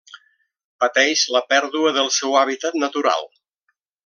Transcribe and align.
Pateix 0.83 1.25
la 1.37 1.43
pèrdua 1.51 1.93
del 2.01 2.11
seu 2.19 2.39
hàbitat 2.41 2.81
natural. 2.87 3.31